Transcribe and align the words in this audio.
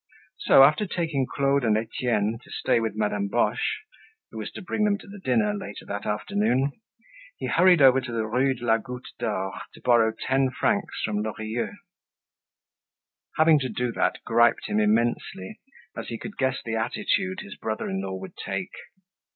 So, 0.39 0.63
after 0.63 0.87
taking 0.87 1.27
Claude 1.31 1.63
and 1.63 1.77
Etienne 1.77 2.39
to 2.43 2.49
stay 2.49 2.79
with 2.79 2.95
Madame 2.95 3.27
Boche, 3.27 3.83
who 4.31 4.39
was 4.39 4.49
to 4.53 4.61
bring 4.63 4.83
them 4.83 4.97
to 4.97 5.05
the 5.05 5.19
dinner 5.19 5.53
later 5.53 5.85
that 5.85 6.07
afternoon, 6.07 6.71
he 7.37 7.45
hurried 7.45 7.83
over 7.83 8.01
to 8.01 8.11
the 8.11 8.25
Rue 8.25 8.55
de 8.55 8.65
la 8.65 8.79
Goutte 8.79 9.11
d'Or 9.19 9.53
to 9.75 9.81
borrow 9.81 10.11
ten 10.19 10.49
francs 10.49 10.99
from 11.05 11.21
Lorilleux. 11.21 11.75
Having 13.37 13.59
to 13.59 13.69
do 13.69 13.91
that 13.91 14.17
griped 14.25 14.65
him 14.67 14.79
immensely 14.79 15.61
as 15.95 16.07
he 16.07 16.17
could 16.17 16.35
guess 16.35 16.63
the 16.65 16.73
attitude 16.73 17.41
his 17.41 17.55
brother 17.55 17.87
in 17.87 18.01
law 18.01 18.15
would 18.15 18.33
take. 18.35 18.71